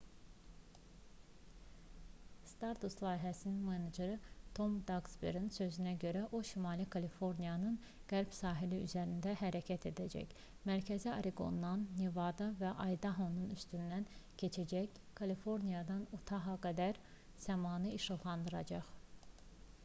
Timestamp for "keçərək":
14.45-14.99